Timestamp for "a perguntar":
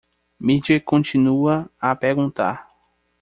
1.79-2.67